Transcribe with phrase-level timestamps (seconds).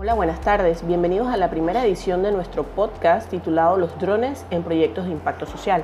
[0.00, 0.86] Hola, buenas tardes.
[0.86, 5.44] Bienvenidos a la primera edición de nuestro podcast titulado Los drones en proyectos de impacto
[5.44, 5.82] social.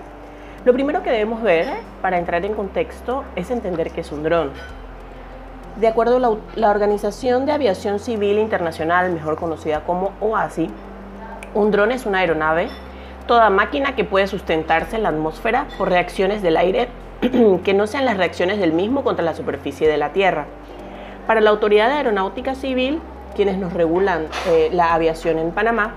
[0.65, 1.67] Lo primero que debemos ver
[2.01, 4.53] para entrar en contexto es entender qué es un dron.
[5.81, 10.71] De acuerdo a la, Organización de Aviación Civil Internacional, mejor conocida como OASI,
[11.53, 12.69] un dron es una aeronave,
[13.27, 16.87] toda máquina que puede sustentarse en la atmósfera por reacciones del aire
[17.65, 20.47] que no sean las reacciones del mismo contra la superficie de la Tierra.
[21.27, 23.01] Para la Autoridad de Aeronáutica Civil,
[23.35, 25.95] quienes nos regulan eh, la aviación en Panamá,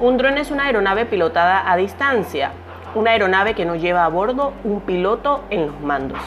[0.00, 2.52] un dron es una aeronave pilotada a distancia,
[2.94, 6.18] una aeronave que no lleva a bordo un piloto en los mandos.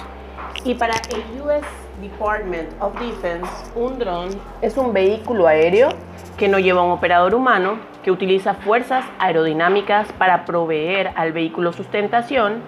[0.63, 1.65] Y para el US
[2.01, 4.29] Department of Defense, un dron
[4.61, 5.89] es un vehículo aéreo
[6.37, 12.61] que no lleva un operador humano, que utiliza fuerzas aerodinámicas para proveer al vehículo sustentación,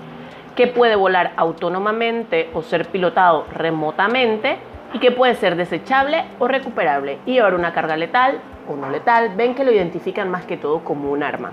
[0.55, 4.57] que puede volar autónomamente o ser pilotado remotamente
[4.93, 9.31] y que puede ser desechable o recuperable y llevar una carga letal o no letal.
[9.35, 11.51] Ven que lo identifican más que todo como un arma.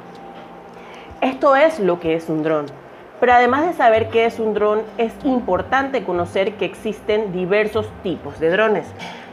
[1.21, 2.67] Esto es lo que es un dron.
[3.21, 8.39] Pero además de saber qué es un dron, es importante conocer que existen diversos tipos
[8.39, 8.87] de drones.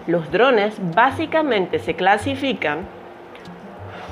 [0.07, 2.79] Los drones básicamente se clasifican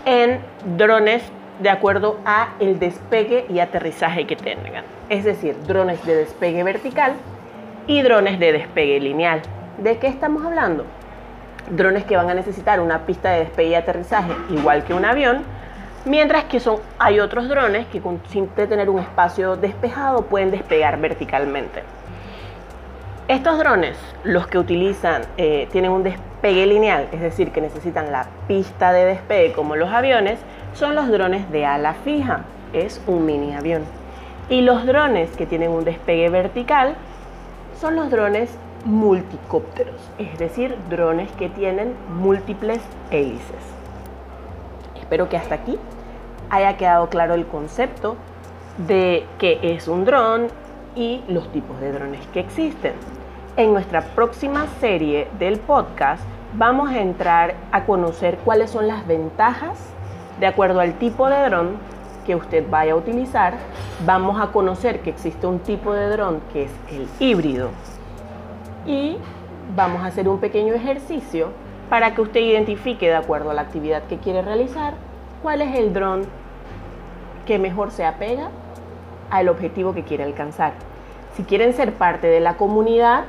[0.05, 0.39] en
[0.78, 1.23] drones
[1.59, 4.83] de acuerdo a el despegue y aterrizaje que tengan.
[5.09, 7.13] Es decir, drones de despegue vertical
[7.88, 9.41] y drones de despegue lineal.
[9.77, 10.85] ¿De qué estamos hablando?
[11.71, 15.41] Drones que van a necesitar una pista de despegue y aterrizaje igual que un avión,
[16.05, 21.81] mientras que son, hay otros drones que sin tener un espacio despejado pueden despegar verticalmente.
[23.27, 28.27] Estos drones, los que utilizan, eh, tienen un despegue lineal, es decir, que necesitan la
[28.47, 30.39] pista de despegue como los aviones,
[30.73, 32.41] son los drones de ala fija,
[32.73, 33.83] es un mini avión.
[34.49, 36.94] Y los drones que tienen un despegue vertical
[37.79, 38.55] son los drones
[38.86, 42.81] multicópteros, es decir, drones que tienen múltiples
[43.12, 43.73] hélices.
[45.00, 45.78] Espero que hasta aquí
[46.50, 48.16] haya quedado claro el concepto
[48.88, 50.47] de qué es un dron
[50.96, 52.94] y los tipos de drones que existen.
[53.56, 56.24] En nuestra próxima serie del podcast
[56.56, 59.78] vamos a entrar a conocer cuáles son las ventajas
[60.40, 61.78] de acuerdo al tipo de dron
[62.25, 63.56] que usted vaya a utilizar.
[64.06, 67.69] Vamos a conocer que existe un tipo de dron que es el híbrido,
[68.85, 69.17] y
[69.75, 71.49] vamos a hacer un pequeño ejercicio
[71.89, 74.94] para que usted identifique de acuerdo a la actividad que quiere realizar
[75.41, 76.25] cuál es el dron
[77.45, 78.49] que mejor se apega
[79.29, 80.73] al objetivo que quiere alcanzar.
[81.35, 83.25] Si quieren ser parte de la comunidad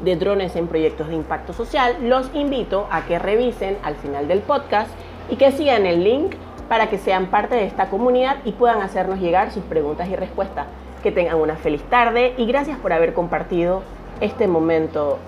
[0.00, 4.40] de drones en proyectos de impacto social, los invito a que revisen al final del
[4.40, 4.90] podcast
[5.28, 6.34] y que sigan el link
[6.68, 10.66] para que sean parte de esta comunidad y puedan hacernos llegar sus preguntas y respuestas.
[11.02, 13.82] Que tengan una feliz tarde y gracias por haber compartido
[14.20, 15.18] este momento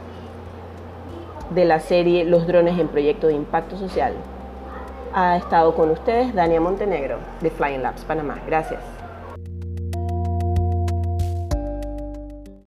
[1.51, 4.15] de la serie Los drones en proyecto de impacto social.
[5.15, 8.39] Ha estado con ustedes Dania Montenegro de Flying Labs Panamá.
[8.47, 9.02] Gracias.